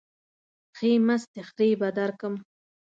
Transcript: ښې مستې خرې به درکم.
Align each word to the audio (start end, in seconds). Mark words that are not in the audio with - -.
ښې 0.77 0.91
مستې 1.07 1.41
خرې 1.49 1.69
به 1.79 1.89
درکم. 1.97 2.33